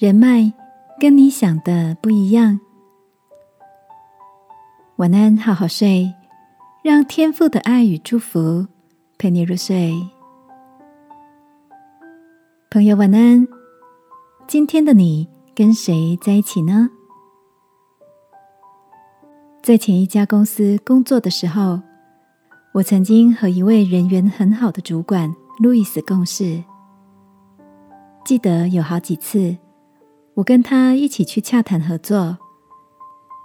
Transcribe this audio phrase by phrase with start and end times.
[0.00, 0.50] 人脉
[0.98, 2.58] 跟你想的不一样。
[4.96, 6.10] 晚安，好好睡，
[6.82, 8.66] 让天赋的爱与祝福
[9.18, 9.92] 陪你入睡。
[12.70, 13.46] 朋友，晚安。
[14.46, 16.88] 今天的你跟谁在一起呢？
[19.62, 21.78] 在前一家公司工作的时候，
[22.72, 26.64] 我曾经和一位人缘很好的主管路易斯共事。
[28.24, 29.54] 记得有好几次。
[30.40, 32.38] 我跟他一起去洽谈合作，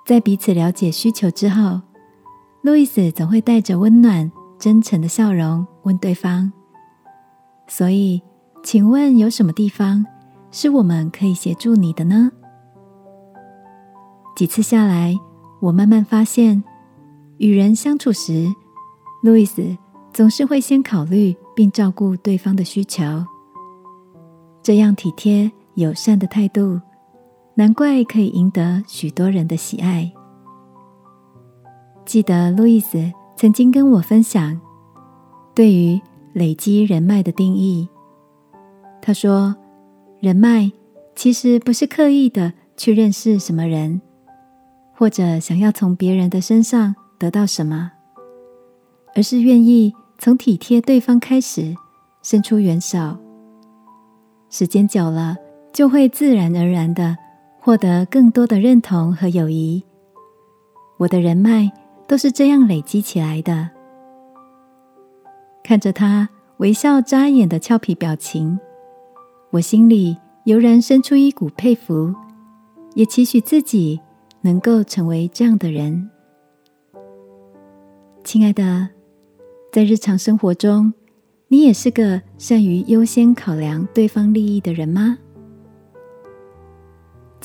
[0.06, 1.82] 在彼此了解需求之后，
[2.62, 6.50] 路易斯总会带着温暖、真诚的笑容问对方
[7.68, 8.22] ：“所以，
[8.64, 10.06] 请问有什么地方
[10.52, 12.32] 是我们可以协助你的呢？”
[14.34, 15.14] 几次下来，
[15.60, 16.64] 我慢慢发现，
[17.40, 18.48] 与人相处时，
[19.22, 19.78] 路易斯
[20.14, 23.04] 总是会先考虑并照顾对方的需求，
[24.64, 25.52] 这样体贴。
[25.76, 26.80] 友善的态度，
[27.54, 30.12] 难怪可以赢得许多人的喜爱。
[32.06, 34.60] 记得路易斯曾经跟我分享
[35.54, 36.00] 对于
[36.34, 37.90] 累积人脉的定义。
[39.02, 39.56] 他说
[40.22, 40.72] ：“人脉
[41.16, 44.02] 其实不是刻意的去认识什么人，
[44.94, 47.92] 或者想要从别人的身上得到什么，
[49.14, 51.76] 而是愿意从体贴对方开始，
[52.22, 53.18] 伸出援手。
[54.50, 55.36] 时间久了。”
[55.76, 57.18] 就会自然而然的
[57.60, 59.84] 获得更多的认同和友谊。
[60.98, 61.70] 我的人脉
[62.08, 63.70] 都是这样累积起来的。
[65.66, 68.58] 看着他微笑眨眼的俏皮表情，
[69.52, 72.16] 我心里油然生出一股佩服，
[72.94, 74.00] 也期许自己
[74.40, 76.10] 能够成为这样的人。
[78.24, 78.88] 亲爱的，
[79.74, 80.94] 在日常生活中，
[81.50, 85.18] 你也是个善于优先考量对方利益的人吗？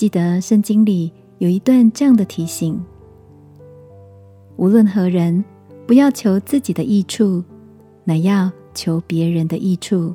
[0.00, 2.82] 记得圣经里有一段这样的提醒：
[4.56, 5.44] 无论何人，
[5.86, 7.44] 不要求自己的益处，
[8.04, 10.14] 乃要求别人的益处。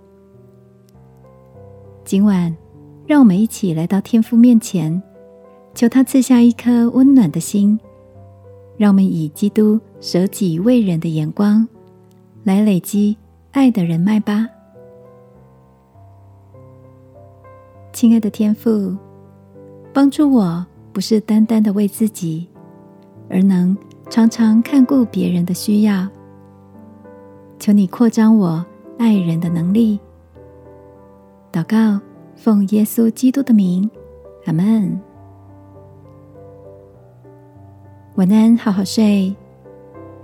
[2.04, 2.58] 今晚，
[3.06, 5.00] 让我们一起来到天父面前，
[5.76, 7.80] 求他赐下一颗温暖的心，
[8.78, 11.68] 让我们以基督舍己为人的眼光，
[12.44, 13.16] 来累积
[13.52, 14.50] 爱的人脉吧。
[17.94, 18.98] 亲爱的天父。
[19.96, 22.46] 帮助我，不是单单的为自己，
[23.30, 23.78] 而能
[24.10, 26.06] 常常看顾别人的需要。
[27.60, 28.66] 求你扩张我
[28.98, 29.98] 爱人的能力。
[31.50, 31.98] 祷告，
[32.36, 33.90] 奉耶稣基督的名，
[34.44, 35.00] 阿门。
[38.16, 39.34] 晚安，好好睡。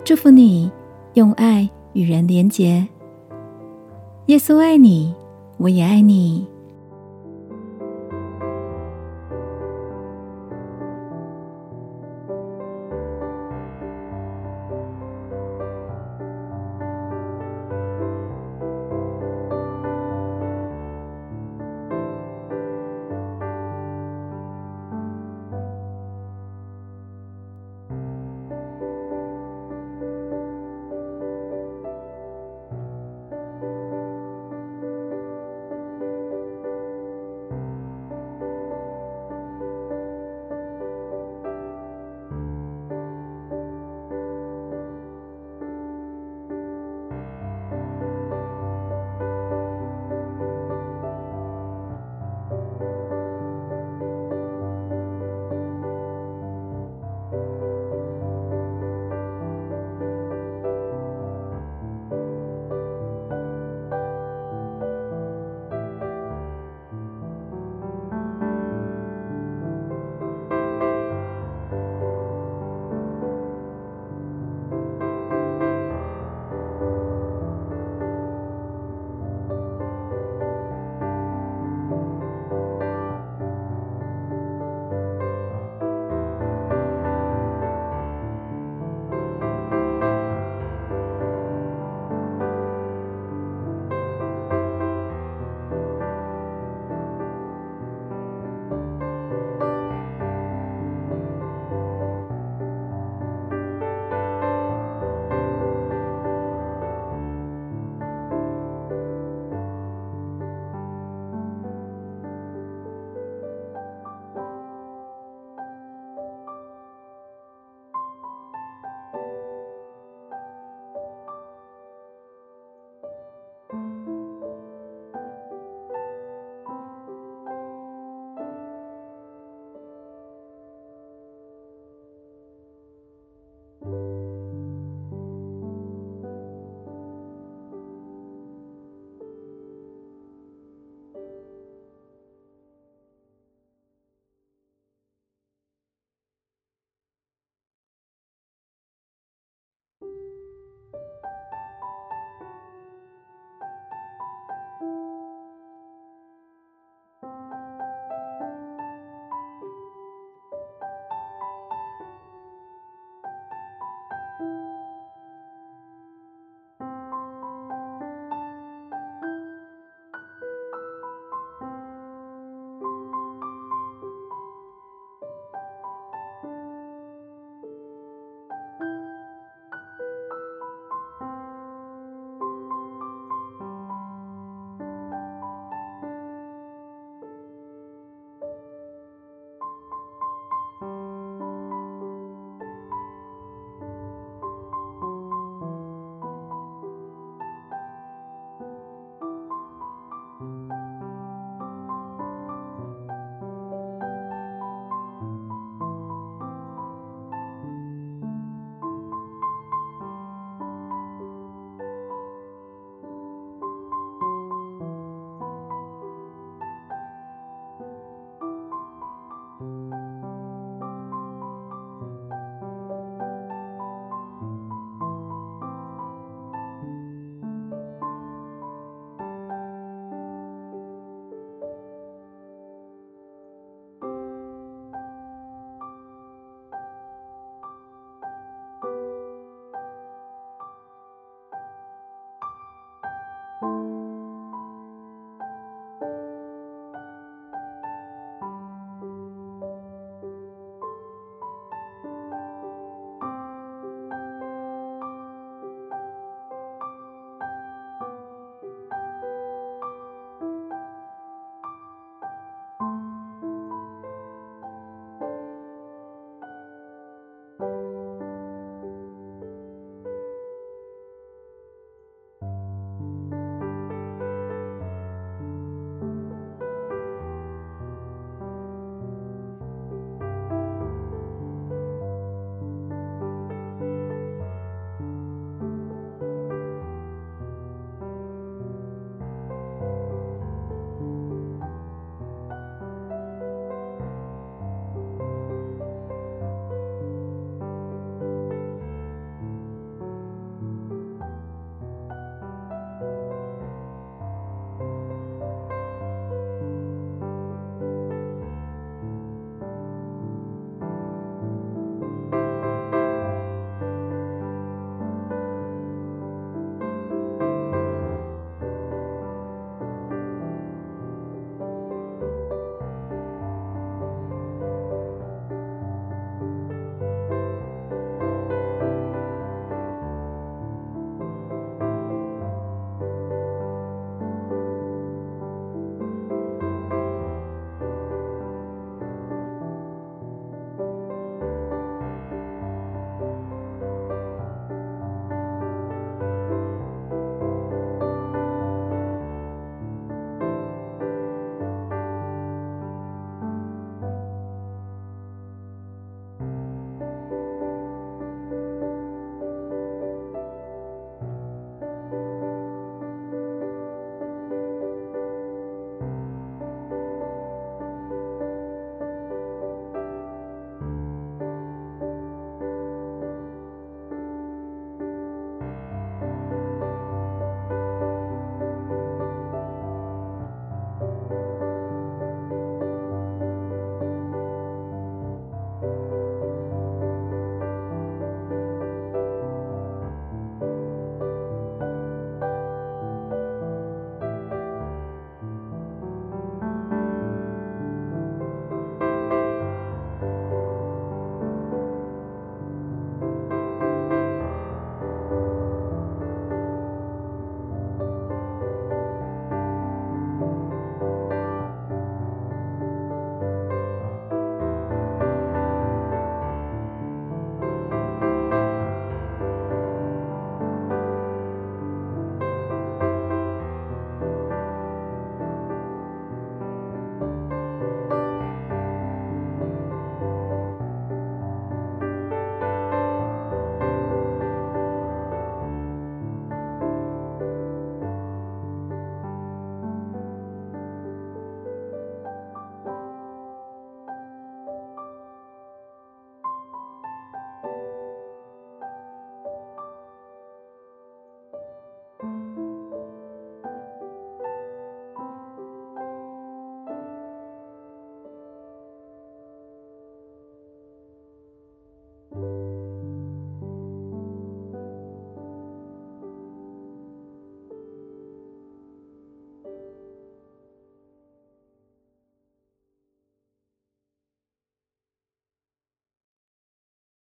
[0.04, 0.70] 祝福你，
[1.14, 2.86] 用爱与人连结。
[4.26, 5.16] 耶稣爱你，
[5.56, 6.46] 我也爱你。